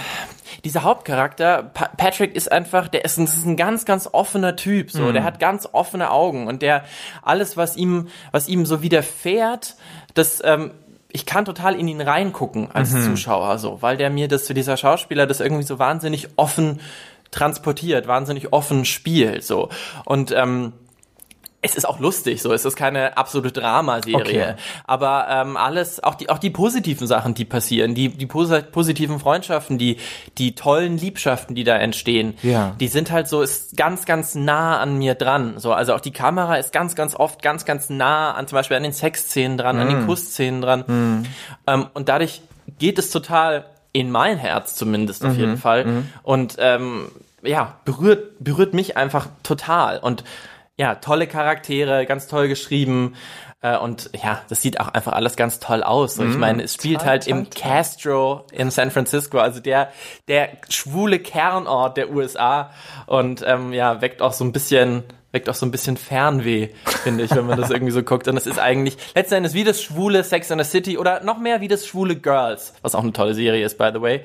[0.63, 4.91] dieser Hauptcharakter, pa Patrick ist einfach, der ist ein, ist ein ganz, ganz offener Typ,
[4.91, 5.13] so, mhm.
[5.13, 6.83] der hat ganz offene Augen und der,
[7.23, 9.75] alles, was ihm, was ihm so widerfährt,
[10.13, 10.71] das, ähm,
[11.11, 13.01] ich kann total in ihn reingucken als mhm.
[13.01, 16.79] Zuschauer, so, weil der mir das, dieser Schauspieler das irgendwie so wahnsinnig offen
[17.31, 19.69] transportiert, wahnsinnig offen spielt, so.
[20.05, 20.73] Und, ähm,
[21.61, 24.53] es ist auch lustig, so es ist keine absolute Dramaserie, Okay.
[24.87, 29.19] aber ähm, alles, auch die auch die positiven Sachen, die passieren, die die posi- positiven
[29.19, 29.97] Freundschaften, die
[30.37, 32.75] die tollen Liebschaften, die da entstehen, Ja.
[32.79, 36.11] die sind halt so ist ganz ganz nah an mir dran, so also auch die
[36.13, 39.77] Kamera ist ganz ganz oft ganz ganz nah an zum Beispiel an den Sexszenen dran,
[39.79, 39.89] an Mm.
[39.89, 41.25] den Kussszenen dran
[41.67, 42.41] ähm, und dadurch
[42.77, 45.39] geht es total in mein Herz zumindest auf Mhm.
[45.39, 47.11] jeden Fall und ähm,
[47.43, 50.23] ja berührt berührt mich einfach total und
[50.79, 53.15] ja, tolle Charaktere, ganz toll geschrieben.
[53.61, 56.15] Äh, und ja, das sieht auch einfach alles ganz toll aus.
[56.15, 57.49] So, ich meine, es spielt halt im.
[57.49, 59.91] Castro in San Francisco, also der,
[60.29, 62.71] der schwule Kernort der USA.
[63.07, 66.69] Und ähm, ja, weckt auch so ein bisschen, weckt auch so ein bisschen Fernweh,
[67.03, 68.27] finde ich, wenn man das irgendwie so guckt.
[68.27, 71.37] Und es ist eigentlich letzten Endes wie das schwule Sex in the City oder noch
[71.37, 74.21] mehr wie das schwule Girls, was auch eine tolle Serie ist, by the way.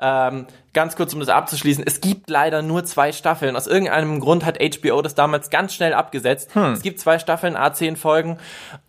[0.00, 3.56] Ähm, ganz kurz, um das abzuschließen, es gibt leider nur zwei Staffeln.
[3.56, 6.50] Aus irgendeinem Grund hat HBO das damals ganz schnell abgesetzt.
[6.74, 8.38] Es gibt zwei Staffeln, A10 Folgen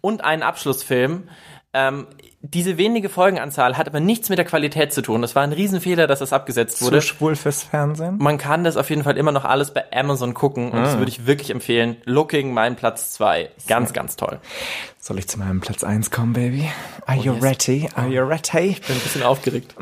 [0.02, 1.30] und einen Abschlussfilm.
[1.74, 2.08] Ähm,
[2.43, 5.21] diese wenige Folgenanzahl hat aber nichts mit der Qualität zu tun.
[5.21, 7.01] Das war ein Riesenfehler, dass das abgesetzt Zu wurde.
[7.01, 8.17] schwul fürs Fernsehen?
[8.17, 11.10] Man kann das auf jeden Fall immer noch alles bei Amazon gucken und das würde
[11.10, 11.97] ich wirklich empfehlen.
[12.06, 14.39] Looking, mein Platz zwei, Ganz, ganz toll.
[14.97, 16.69] Soll ich zu meinem Platz 1 kommen, Baby?
[17.06, 17.43] Are you yes.
[17.43, 17.89] ready?
[17.95, 18.75] Are you ready?
[18.88, 19.75] Bin ein bisschen aufgeregt.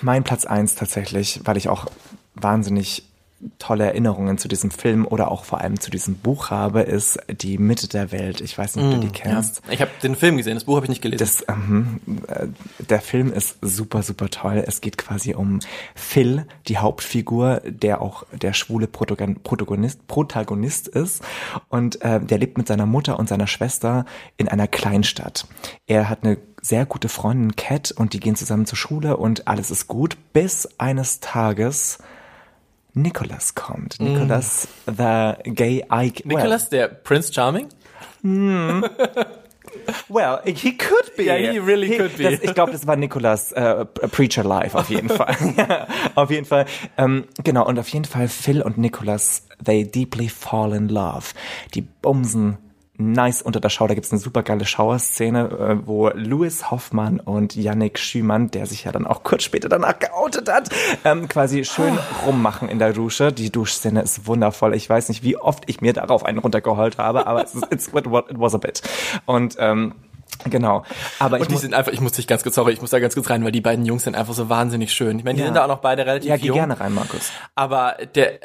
[0.00, 1.86] Mein Platz 1 tatsächlich, weil ich auch
[2.34, 3.07] wahnsinnig
[3.58, 7.58] tolle Erinnerungen zu diesem Film oder auch vor allem zu diesem Buch habe, ist Die
[7.58, 8.40] Mitte der Welt.
[8.40, 9.62] Ich weiß nicht, ob du die kennst.
[9.70, 11.18] Ich habe den Film gesehen, das Buch habe ich nicht gelesen.
[11.18, 12.48] Das, ähm, äh,
[12.78, 14.64] der Film ist super, super toll.
[14.66, 15.60] Es geht quasi um
[15.94, 21.22] Phil, die Hauptfigur, der auch der schwule Protagon- Protagonist, Protagonist ist.
[21.68, 24.04] Und äh, der lebt mit seiner Mutter und seiner Schwester
[24.36, 25.46] in einer Kleinstadt.
[25.86, 29.70] Er hat eine sehr gute Freundin, Cat, und die gehen zusammen zur Schule und alles
[29.70, 31.98] ist gut, bis eines Tages
[32.94, 34.00] Nicholas kommt.
[34.00, 36.26] Nicholas, the gay Ike.
[36.26, 37.68] Nicholas, der Prince Charming?
[40.08, 41.24] Well, he could be.
[41.24, 42.24] Yeah, he really could be.
[42.24, 45.36] Das, ich glaube, das war Nicholas äh, Preacher Live auf jeden Fall.
[45.56, 46.66] ja, auf jeden Fall.
[46.96, 51.34] Ähm, genau, und auf jeden Fall Phil und Nicholas, they deeply fall in love.
[51.74, 52.58] Die bumsen
[52.98, 53.86] nice unter der Schau.
[53.86, 55.48] Da gibt's eine super geile Schauerszene,
[55.82, 59.98] äh, wo Louis Hoffmann und Yannick Schümann, der sich ja dann auch kurz später danach
[59.98, 60.68] geoutet hat,
[61.04, 63.32] ähm, quasi schön rummachen in der Dusche.
[63.32, 64.74] Die Duschszene ist wundervoll.
[64.74, 68.04] Ich weiß nicht, wie oft ich mir darauf einen runtergeheult habe, aber es ist, it
[68.10, 68.82] was a bit.
[69.26, 69.94] Und ähm,
[70.44, 70.84] Genau.
[71.18, 73.00] Aber ich Und die sind einfach, ich muss dich ganz kurz, sorry, ich muss da
[73.00, 75.18] ganz kurz rein, weil die beiden Jungs sind einfach so wahnsinnig schön.
[75.18, 75.46] Ich meine, die Ja.
[75.46, 76.54] sind da auch noch beide relativ ja, geh jung.
[76.56, 77.32] gerne rein, Markus.
[77.54, 78.38] Aber der,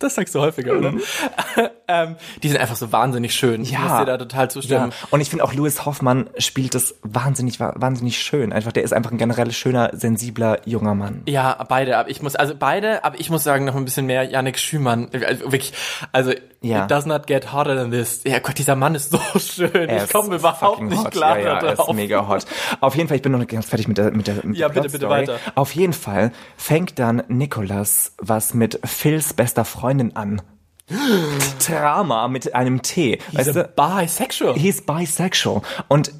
[0.00, 0.94] das sagst du häufiger, oder?
[1.88, 3.62] ähm, die sind einfach so wahnsinnig schön.
[3.62, 3.78] Ich Ja.
[3.80, 4.48] muss dir da total Ja.
[4.48, 4.92] zustimmen.
[5.10, 8.52] Und ich finde auch Louis Hoffmann spielt das wahnsinnig, wa- wahnsinnig schön.
[8.52, 11.22] Einfach, der ist einfach ein generell schöner, sensibler, junger Mann.
[11.26, 14.24] Ja, beide, aber ich muss, also beide, aber ich muss sagen, noch ein bisschen mehr
[14.24, 15.08] Yannick Schümann.
[15.26, 15.72] Also wirklich,
[16.12, 16.32] also,
[16.62, 16.84] Ja.
[16.84, 18.20] it does not get hotter than this.
[18.24, 19.88] Ja Gott, dieser Mann ist so schön.
[19.88, 21.10] Er ich komme überhaupt nicht hot.
[21.12, 22.44] klar ja, ja, er ist mega hot.
[22.80, 24.68] Auf jeden Fall, ich bin noch nicht ganz fertig mit der, mit der, mit Ja,
[24.68, 25.38] der bitte, bitte weiter.
[25.54, 30.42] Auf jeden Fall fängt dann Nicholas was mit Phils bester Freundin an.
[31.66, 33.18] Drama mit einem T.
[33.30, 33.68] He's Weißt du?
[33.74, 34.54] bisexual.
[34.54, 35.62] He's bisexual.
[35.88, 36.12] Und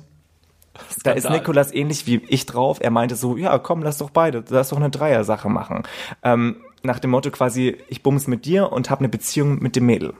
[1.04, 1.28] da ist.
[1.28, 2.78] Nikolas ähnlich wie ich drauf.
[2.80, 5.82] Er meinte so, ja, komm, lass doch beide, lass doch eine Dreier-Sache machen.
[6.22, 9.86] Ähm, nach dem Motto quasi, ich bums mit dir und habe eine Beziehung mit dem
[9.86, 10.14] Mädel.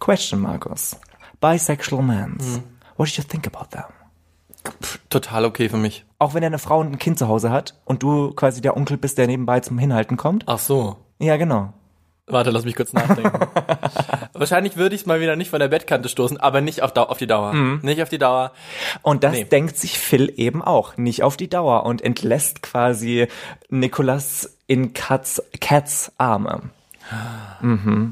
[0.00, 0.96] Question, Markus.
[1.40, 2.60] Bisexual mans.
[2.96, 3.84] What do you think about them?
[5.10, 6.04] Total okay für mich.
[6.18, 8.76] Auch wenn er eine Frau und ein Kind zu Hause hat und du quasi der
[8.76, 10.44] Onkel bist, der nebenbei zum Hinhalten kommt?
[10.46, 10.96] Ach so.
[11.18, 11.72] Ja, genau.
[12.26, 13.38] Warte, lass mich kurz nachdenken.
[14.32, 17.18] Wahrscheinlich würde ich es mal wieder nicht von der Bettkante stoßen, aber nicht auf, auf
[17.18, 17.52] die Dauer.
[17.52, 17.80] Mhm.
[17.82, 18.52] Nicht auf die Dauer.
[19.02, 19.44] Und das Nee.
[19.44, 23.28] denkt sich Phil eben auch, nicht auf die Dauer und entlässt quasi
[23.68, 26.70] Nikolas in Cats, Cats Arme.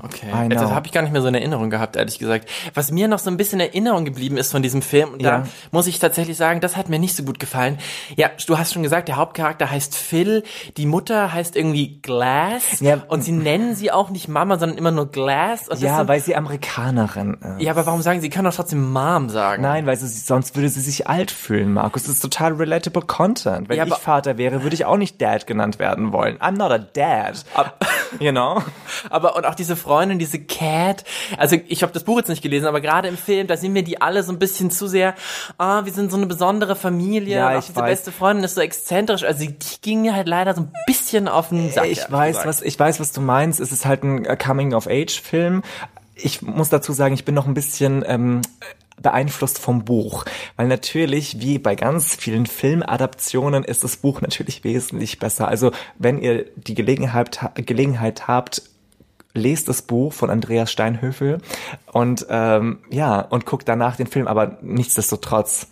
[0.05, 0.31] Okay.
[0.35, 2.49] I Das habe ich gar nicht mehr so in Erinnerung gehabt, ehrlich gesagt.
[2.75, 5.39] Was mir noch so ein bisschen in Erinnerung geblieben ist von diesem Film, und Ja.
[5.39, 7.79] da muss ich tatsächlich sagen, das hat mir nicht so gut gefallen.
[8.17, 10.43] Ja, du hast schon gesagt, der Hauptcharakter heißt Phil,
[10.77, 12.99] die Mutter heißt irgendwie Glass Ja.
[13.09, 15.67] und sie nennen sie auch nicht Mama, sondern immer nur Glass.
[15.79, 17.63] Ja, sind, weil sie Amerikanerin ist.
[17.63, 19.63] ja, aber warum sagen sie, sie kann doch trotzdem Mom sagen?
[19.63, 22.05] Nein, weil sie, sonst würde sie sich alt fühlen, Markus.
[22.05, 23.69] Das ist total relatable Content.
[23.69, 26.37] Wenn Ja, ich aber- Vater wäre, würde ich auch nicht Dad genannt werden wollen.
[26.39, 27.45] I'm not a dad.
[28.21, 28.63] you know?
[29.11, 31.05] Aber und auch diese Freundin, diese Cat,
[31.37, 33.83] also ich habe das Buch jetzt nicht gelesen, aber gerade im Film, da sind mir
[33.83, 35.15] die alle so ein bisschen zu sehr,
[35.59, 37.91] ah, wir sind so eine besondere Familie, Ja, und auch ich diese weiß.
[37.91, 41.49] beste Freundin ist so exzentrisch, also die ging mir halt leider so ein bisschen auf
[41.49, 41.87] den Sack.
[41.87, 42.47] Ich weiß, gesagt.
[42.49, 43.61] was, ich weiß, was du meinst.
[43.61, 45.63] Es ist halt ein Coming-of-Age-Film.
[46.15, 48.43] Ich muss dazu sagen, ich bin noch ein bisschen ähm,
[49.01, 50.25] beeinflusst vom Buch,
[50.57, 55.49] weil natürlich, wie bei ganz vielen Filmadaptionen, ist das Buch natürlich wesentlich besser.
[55.49, 58.63] Also wenn ihr die Gelegenheit, Gelegenheit habt,
[59.35, 61.39] lest das Buch von Andreas Steinhöfel
[61.93, 65.69] und ähm, ja, und guckt danach den Film, aber nichtsdestotrotz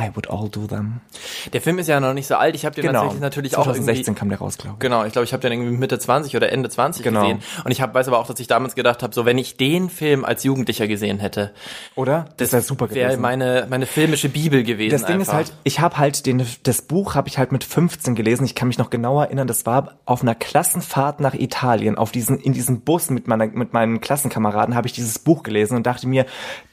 [0.00, 1.00] I would all do them.
[1.52, 2.54] Der Film ist ja noch nicht so alt.
[2.54, 3.00] Ich habe den Genau.
[3.00, 4.80] tatsächlich natürlich 2016 auch kam der raus, glaube ich.
[4.80, 7.22] Genau, ich glaube, ich habe den irgendwie Mitte 20 oder Ende 20 Genau.
[7.22, 7.42] gesehen.
[7.64, 9.90] Und ich hab, weiß aber auch, dass ich damals gedacht habe, so wenn ich den
[9.90, 11.52] Film als Jugendlicher gesehen hätte,
[11.96, 12.26] Oder?
[12.36, 13.20] Das wäre super wäre gewesen.
[13.22, 14.92] meine meine filmische Bibel gewesen.
[14.92, 15.32] Das Ding einfach.
[15.32, 18.44] ist halt, ich habe halt den, das Buch habe ich halt mit 15 gelesen.
[18.44, 21.98] Ich kann mich noch genau erinnern, das war auf einer Klassenfahrt nach Italien.
[21.98, 25.76] Auf diesen, in diesem Bus mit meiner, mit meinen Klassenkameraden habe ich dieses Buch gelesen
[25.76, 26.24] und dachte mir,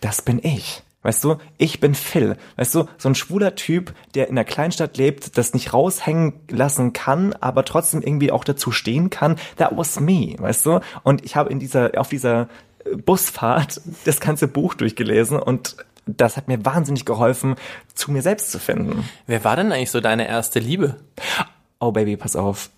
[0.02, 0.84] das bin ich.
[1.06, 2.36] Weißt du, ich bin Phil.
[2.56, 6.94] Weißt du, so ein schwuler Typ, der in einer Kleinstadt lebt, das nicht raushängen lassen
[6.94, 9.36] kann, aber trotzdem irgendwie auch dazu stehen kann.
[9.58, 10.80] That was me, weißt du?
[11.04, 12.50] Und ich habe in dieser, auf dieser
[12.86, 17.54] äh, Busfahrt das ganze Buch durchgelesen und das hat mir wahnsinnig geholfen,
[17.94, 19.08] zu mir selbst zu finden.
[19.28, 20.96] Wer war denn eigentlich so deine erste Liebe?
[21.80, 22.72] Oh Baby, pass auf.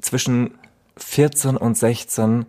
[0.00, 0.54] Zwischen
[0.96, 2.46] 14 und 16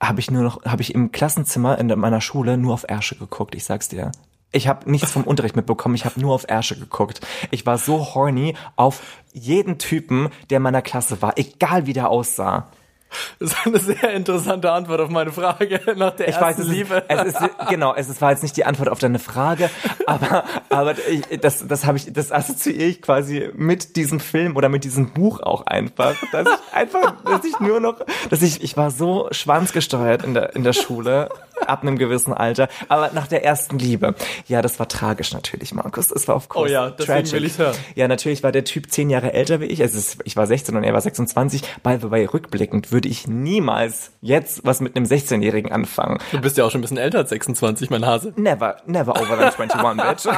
[0.00, 3.54] habe ich nur noch, habe ich im Klassenzimmer in meiner Schule nur auf Ärsche geguckt,
[3.54, 4.12] ich sag's dir.
[4.50, 7.20] Ich habe nichts vom Unterricht mitbekommen, ich habe nur auf Ärsche geguckt.
[7.50, 12.08] Ich war so horny auf jeden Typen, der in meiner Klasse war, egal wie der
[12.08, 12.68] aussah.
[13.38, 16.68] Das ist eine sehr interessante Antwort auf meine Frage nach der Ich ersten weiß, es
[16.68, 16.96] Liebe.
[17.08, 19.70] ist, es ist genau, es ist, war jetzt nicht die Antwort auf deine Frage,
[20.06, 24.68] aber aber ich, das das habe ich das assoziiere ich quasi mit diesem Film oder
[24.68, 28.76] mit diesem Buch auch einfach, dass ich einfach, dass ich nur noch, dass ich ich
[28.76, 31.28] war so schwanzgesteuert in der in der Schule
[31.66, 34.14] ab einem gewissen Alter, aber nach der ersten Liebe.
[34.46, 36.08] Ja, das war tragisch natürlich, Markus.
[36.08, 37.32] Das war auf course Oh ja, deswegen tragic.
[37.32, 37.74] will ich's hören.
[37.94, 39.82] Ja, natürlich war der Typ zehn Jahre älter wie ich.
[39.82, 41.62] Also ich war 16 und er war 26.
[41.82, 46.18] By the way, rückblickend würde ich niemals jetzt was mit einem 16-Jährigen anfangen.
[46.32, 48.32] du bist ja auch schon ein bisschen älter als 26, mein Hase.
[48.36, 50.36] Never, never over than 21, bitch.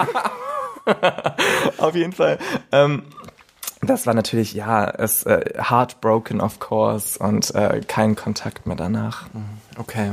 [1.79, 2.39] Auf jeden Fall.
[2.73, 3.03] Ähm,
[3.83, 9.25] das war natürlich, ja, es äh, heartbroken, of course, und äh, kein Kontakt mehr danach.
[9.79, 10.13] Okay.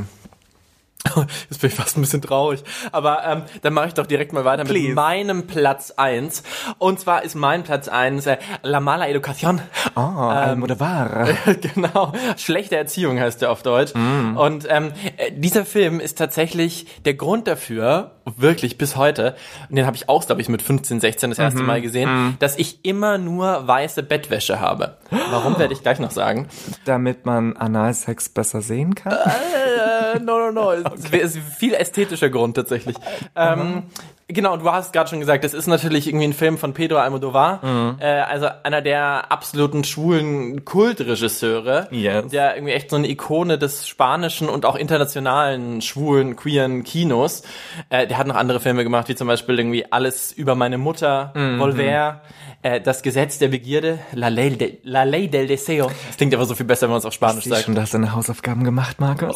[1.50, 2.64] Jetzt bin ich fast ein bisschen traurig.
[2.92, 4.88] Aber ähm, dann mache ich doch direkt mal weiter Please.
[4.88, 6.44] mit meinem Platz eins.
[6.78, 9.60] Und zwar ist mein Platz eins äh, La Mala Educación.
[9.96, 11.28] Oh, Almodovar.
[11.74, 12.14] genau.
[12.38, 13.94] Schlechte Erziehung heißt der auf Deutsch.
[13.96, 19.36] Und ähm, äh, dieser Film ist tatsächlich der Grund dafür, wirklich bis heute,
[19.70, 22.58] und den habe ich auch, glaube ich, mit 15, 16 das erste Mal gesehen, dass
[22.58, 24.98] ich immer nur weiße Bettwäsche habe.
[25.10, 26.48] Warum werde ich gleich noch sagen.
[26.86, 29.14] Damit man Analsex besser sehen kann.
[29.14, 30.74] Äh, no, no, no.
[30.98, 32.96] Es ist viel ästhetischer Grund tatsächlich.
[33.36, 33.84] Ähm,
[34.28, 37.98] genau, du hast gerade schon gesagt, das ist natürlich irgendwie ein Film von Pedro Almodovar,
[38.00, 42.28] äh, also einer der absoluten schwulen Kultregisseure, Yes.
[42.32, 47.44] der irgendwie echt so eine Ikone des spanischen und auch internationalen schwulen, queeren Kinos.
[47.90, 51.32] Äh, der hat noch andere Filme gemacht, wie zum Beispiel irgendwie Alles über meine Mutter,
[51.58, 52.22] Volver,
[52.64, 55.90] äh, Das Gesetz der Begierde, La Ley, de, La Ley del Deseo.
[56.08, 57.64] Das klingt aber so viel besser, wenn man es auf Spanisch sagt.
[57.64, 59.36] schon, du hast deine Hausaufgaben gemacht, Markus.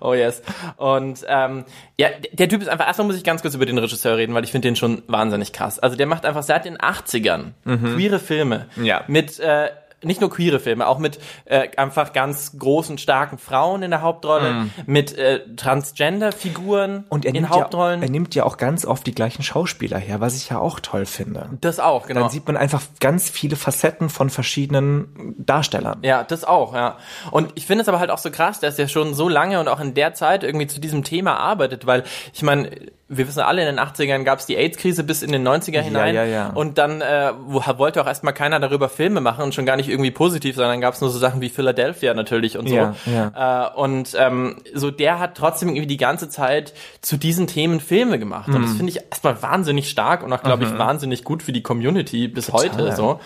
[0.00, 0.40] Oh yes.
[0.76, 1.64] Und ähm,
[1.98, 4.44] ja, der Typ ist einfach, erstmal muss ich ganz kurz über den Regisseur reden, weil
[4.44, 5.78] ich finde den schon wahnsinnig krass.
[5.78, 8.66] Also der macht einfach seit den 80ern queere Filme.
[8.76, 8.84] Mhm.
[8.84, 9.04] Ja.
[9.06, 9.70] Mit äh,
[10.02, 14.66] nicht nur queere Filme, auch mit äh, einfach ganz großen, starken Frauen in der Hauptrolle,
[14.86, 17.04] mit äh, Transgender-Figuren Mhm.
[17.08, 18.02] Und er in nimmt, ja, Hauptrollen.
[18.02, 21.04] er nimmt ja auch ganz oft die gleichen Schauspieler her, was ich ja auch toll
[21.06, 21.48] finde.
[21.60, 22.20] das auch, genau.
[22.20, 25.98] Dann sieht man einfach ganz viele Facetten von verschiedenen Darstellern.
[26.02, 26.96] Ja, das auch, ja.
[27.30, 29.68] Und ich finde es aber halt auch so krass, dass er schon so lange und
[29.68, 32.70] auch in der Zeit irgendwie zu diesem Thema arbeitet, weil ich meine,
[33.12, 36.14] wir wissen alle, in den 80ern gab es die AIDS-Krise bis in den 90er hinein.
[36.14, 36.50] ja, ja.
[36.50, 39.88] Und dann äh, wo, wollte auch erstmal keiner darüber Filme machen und schon gar nicht
[39.88, 42.74] irgendwie positiv, sondern gab es nur so Sachen wie Philadelphia natürlich und so.
[42.76, 43.66] Ja, ja.
[43.66, 48.20] Äh, und ähm, so der hat trotzdem irgendwie die ganze Zeit zu diesen Themen Filme
[48.20, 48.46] gemacht.
[48.48, 48.62] Und Mhm.
[48.62, 52.28] das finde ich erstmal wahnsinnig stark und auch, glaube ich, wahnsinnig gut für die Community
[52.28, 53.18] bis heute so.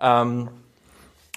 [0.00, 0.50] Ähm,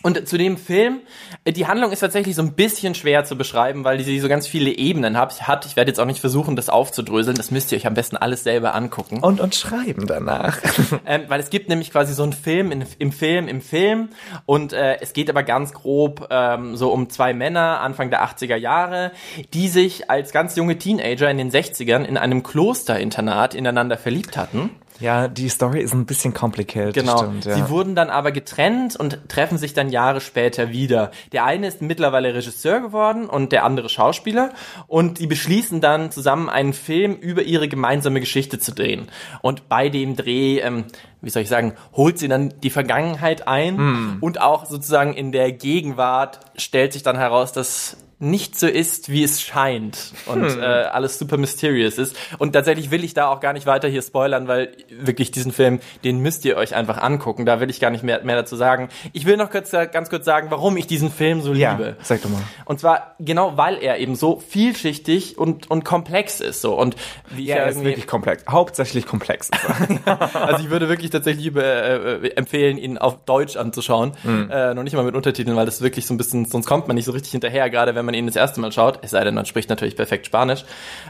[0.05, 0.99] und zu dem Film,
[1.45, 4.45] äh, die Handlung ist tatsächlich so ein bisschen schwer zu beschreiben, weil sie so ganz
[4.45, 5.47] viele Ebenen hat.
[5.47, 5.65] hat.
[5.65, 7.35] Ich werde jetzt auch nicht versuchen, das aufzudröseln.
[7.35, 9.21] Das müsst ihr euch am besten alles selber angucken.
[9.21, 10.59] Und, und schreiben danach.
[11.07, 14.09] Ähm, weil es gibt nämlich quasi so einen Film in, im Film im Film
[14.45, 18.55] und äh, es geht aber ganz grob ähm, so um zwei Männer Anfang der 80er
[18.55, 19.11] Jahre,
[19.53, 24.71] die sich als ganz junge Teenager in den 60ern in einem Klosterinternat ineinander verliebt hatten.
[24.99, 26.93] Ja, die Story ist ein bisschen complicated.
[26.93, 27.17] Genau.
[27.17, 27.55] Stimmt, ja.
[27.55, 31.11] Sie wurden dann aber getrennt und treffen sich dann Jahre später wieder.
[31.31, 34.51] Der eine ist mittlerweile Regisseur geworden und der andere Schauspieler
[34.87, 39.07] und die beschließen dann zusammen einen Film über ihre gemeinsame Geschichte zu drehen.
[39.41, 40.85] Und bei dem Dreh, ähm,
[41.21, 44.17] wie soll ich sagen, holt sie dann die Vergangenheit ein Hm.
[44.21, 49.23] und auch sozusagen in der Gegenwart stellt sich dann heraus, dass nicht so ist, wie
[49.23, 50.61] es scheint und hm.
[50.61, 52.15] äh, alles super mysterious ist.
[52.37, 55.81] Und tatsächlich will ich da auch gar nicht weiter hier spoilern, weil wirklich diesen Film,
[56.05, 57.45] den müsst ihr euch einfach angucken.
[57.45, 58.87] Da will ich gar nicht mehr, mehr dazu sagen.
[59.11, 61.97] Ich will noch kurz, ganz kurz sagen, warum ich diesen Film so ja, liebe.
[62.03, 62.41] Sag doch mal.
[62.63, 66.61] Und zwar genau, weil er eben so vielschichtig und, und komplex ist.
[66.61, 66.79] So.
[66.79, 66.95] Und
[67.31, 68.45] wie ja, er ist wirklich komplex.
[68.47, 69.49] Hauptsächlich komplex.
[70.33, 74.13] also ich würde wirklich tatsächlich über, äh, empfehlen, ihn auf Deutsch anzuschauen.
[74.23, 74.49] Mhm.
[74.49, 76.95] Äh, noch nicht mal mit Untertiteln, weil das wirklich so ein bisschen, sonst kommt man
[76.95, 79.35] nicht so richtig hinterher, gerade wenn man ihn das erste Mal schaut, es sei denn,
[79.35, 80.65] man spricht natürlich perfekt Spanisch.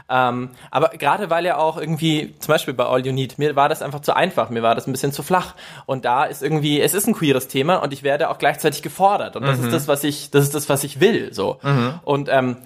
[0.08, 3.68] Ähm, aber gerade weil er auch irgendwie, zum Beispiel bei All You Need, mir war
[3.68, 5.54] das einfach zu einfach, mir war das ein bisschen zu flach.
[5.86, 9.36] Und da ist irgendwie, es ist ein queeres Thema und ich werde auch gleichzeitig gefordert.
[9.36, 9.66] Und das mhm.
[9.66, 11.32] ist das, was ich, das ist das, was ich will.
[11.32, 11.58] So.
[11.62, 12.00] Mhm.
[12.04, 12.56] Und ähm,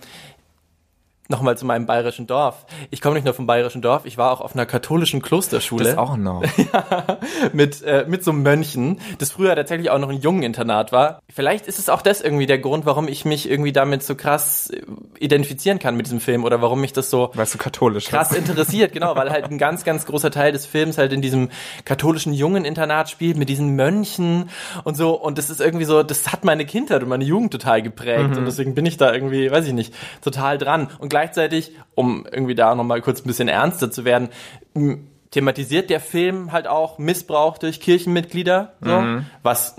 [1.30, 2.66] nochmal zu meinem bayerischen Dorf.
[2.90, 5.84] Ich komme nicht nur vom bayerischen Dorf, ich war auch auf einer katholischen Klosterschule.
[5.84, 6.42] Das auch noch.
[6.56, 7.18] ja,
[7.52, 11.20] mit, äh, mit so Mönchen, das früher tatsächlich auch noch ein Jungeninternat war.
[11.32, 14.70] Vielleicht ist es auch das irgendwie der Grund, warum ich mich irgendwie damit so krass
[14.70, 14.82] äh,
[15.18, 18.92] identifizieren kann mit diesem Film oder warum mich das so weißt du, katholisch krass interessiert,
[18.92, 21.50] genau, weil halt ein ganz, ganz großer Teil des Films halt in diesem
[21.84, 24.50] katholischen Jungeninternat spielt mit diesen Mönchen
[24.84, 27.82] und so und das ist irgendwie so, das hat meine Kindheit und meine Jugend total
[27.82, 28.38] geprägt mhm.
[28.38, 32.54] und deswegen bin ich da irgendwie, weiß ich nicht, total dran und gleichzeitig, um irgendwie
[32.54, 34.30] da nochmal kurz ein bisschen ernster zu werden,
[35.30, 39.26] thematisiert der Film halt auch Missbrauch durch Kirchenmitglieder, so, mhm.
[39.42, 39.76] was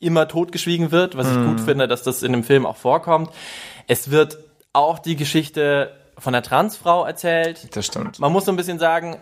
[0.00, 1.32] immer totgeschwiegen wird, was mhm.
[1.32, 3.30] ich gut finde, dass das in dem Film auch vorkommt.
[3.86, 4.38] Es wird
[4.72, 7.74] auch die Geschichte von der Transfrau erzählt.
[7.74, 8.18] Das stimmt.
[8.18, 9.16] Man muss so ein bisschen sagen,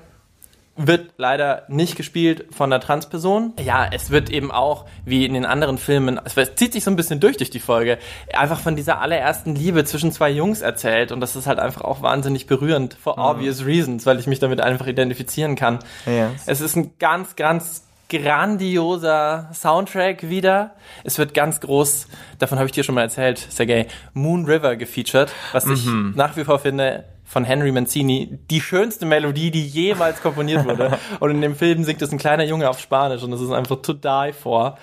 [0.79, 3.53] wird leider nicht gespielt von einer Transperson.
[3.63, 6.97] Ja, es wird eben auch, wie in den anderen Filmen, es zieht sich so ein
[6.97, 7.99] bisschen durch durch die Folge,
[8.33, 12.01] einfach von dieser allerersten Liebe zwischen zwei Jungs erzählt und das ist halt einfach auch
[12.01, 13.25] wahnsinnig berührend, for mhm.
[13.25, 15.81] obvious reasons, weil ich mich damit einfach identifizieren kann.
[16.07, 16.45] Yes.
[16.47, 20.73] Es ist ein ganz, ganz grandioser Soundtrack wieder.
[21.05, 22.07] Es wird ganz groß,
[22.39, 26.15] davon habe ich dir schon mal erzählt, Sergei, Moon River gefeatured, was ich mhm.
[26.17, 30.99] nach wie vor finde, von Henry Mancini die schönste Melodie, die jemals komponiert wurde.
[31.21, 33.83] und in dem Film singt es ein kleiner Junge auf Spanisch und das ist einfach
[33.83, 34.79] to die for.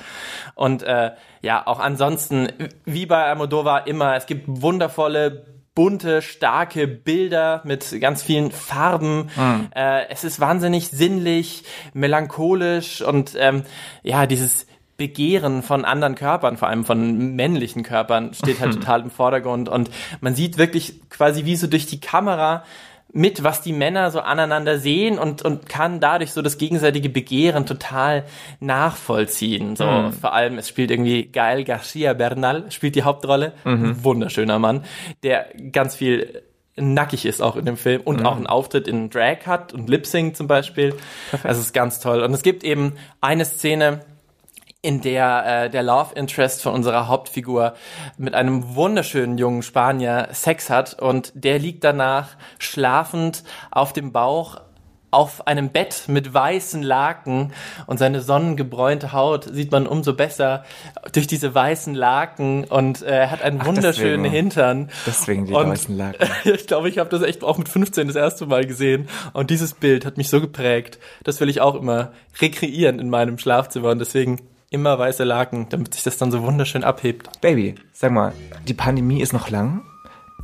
[0.54, 2.50] Und äh, ja, auch ansonsten,
[2.86, 9.30] wie bei Almodovar immer, es gibt wundervolle bunte, starke Bilder mit ganz vielen Farben.
[9.36, 9.68] Mhm.
[9.76, 13.64] Äh, es ist wahnsinnig sinnlich, melancholisch und ähm,
[14.02, 19.12] ja, dieses Begehren von anderen Körpern, vor allem von männlichen Körpern, steht halt total im
[19.12, 19.70] Vordergrund.
[19.70, 19.90] Und
[20.22, 22.64] man sieht wirklich quasi wie so durch die Kamera
[23.16, 27.66] mit, was die Männer so aneinander sehen und, und kann dadurch so das gegenseitige Begehren
[27.66, 28.26] total
[28.60, 29.78] nachvollziehen.
[29.78, 30.12] So, mhm.
[30.12, 33.54] vor allem, es spielt irgendwie Gael Garcia Bernal, spielt die Hauptrolle.
[33.64, 34.04] Mhm.
[34.04, 34.84] Wunderschöner Mann,
[35.24, 36.44] der ganz viel
[36.76, 38.26] nackig ist auch in dem Film und mhm.
[38.26, 40.94] auch einen Auftritt in Drag hat und Lip Sync zum Beispiel.
[41.30, 41.50] Perfekt.
[41.50, 42.22] Das ist ganz toll.
[42.22, 44.02] Und es gibt eben eine Szene,
[44.86, 47.74] in der äh, der Love Interest von unserer Hauptfigur
[48.18, 54.62] mit einem wunderschönen jungen Spanier Sex hat und der liegt danach schlafend auf dem Bauch
[55.10, 57.54] auf einem Bett mit weißen Laken
[57.88, 60.66] und seine sonnengebräunte Haut sieht man umso besser
[61.14, 64.36] durch diese weißen Laken und äh, er hat einen Ach, wunderschönen deswegen.
[64.36, 64.90] Hintern.
[65.08, 66.30] Deswegen die und, weißen Laken.
[66.54, 69.74] ich glaube, ich habe das echt auch mit 15 das erste Mal gesehen und dieses
[69.74, 71.00] Bild hat mich so geprägt.
[71.24, 75.94] Das will ich auch immer rekreieren in meinem Schlafzimmer und deswegen immer weiße Laken, damit
[75.94, 77.42] sich das dann so wunderschön abhebt.
[77.42, 78.34] Baby, sag mal,
[78.68, 79.82] die Pandemie ist noch lang.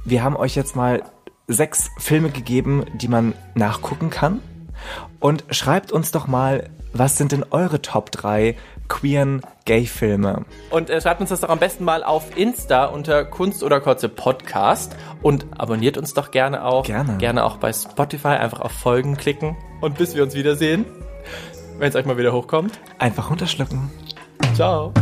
[0.06, 1.04] Wir haben euch jetzt mal
[1.48, 4.42] sechs Filme gegeben, die man nachgucken kann.
[5.20, 8.58] Und schreibt uns doch mal, was sind denn eure Top 3
[8.88, 10.46] queeren Gay-Filme?
[10.70, 14.10] Und äh, schreibt uns das doch am besten mal auf Insta unter Kunst oder Kurze
[14.10, 16.86] Podcast und abonniert uns doch gerne auch.
[16.86, 17.18] Gerne.
[17.18, 19.56] Gerne auch bei Spotify einfach auf Folgen klicken.
[19.80, 20.86] Und bis wir uns wiedersehen,
[21.78, 23.90] wenn es euch mal wieder hochkommt, einfach runterschlucken.
[24.56, 24.94] Ciao.